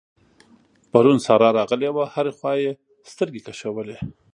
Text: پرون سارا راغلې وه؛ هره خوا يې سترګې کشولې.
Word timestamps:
پرون 0.91 1.17
سارا 1.25 1.49
راغلې 1.59 1.89
وه؛ 1.93 2.03
هره 2.15 2.31
خوا 2.37 2.53
يې 2.63 2.71
سترګې 3.11 3.41
کشولې. 3.47 3.97